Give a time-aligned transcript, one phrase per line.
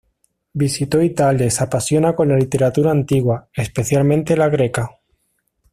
[0.53, 4.89] Visitó Italia y se apasiona con la literatura antigua, especialmente la greca.